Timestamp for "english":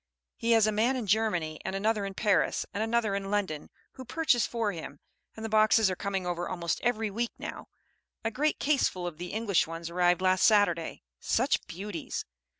9.31-9.67